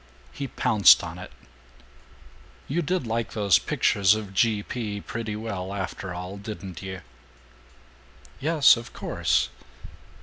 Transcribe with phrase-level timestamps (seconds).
[0.31, 1.31] He pounced on it:
[2.67, 4.63] "You did like those pictures of G.
[4.63, 4.99] P.
[4.99, 7.01] pretty well, after all, didn't you!"
[8.39, 9.49] "Yes, of course."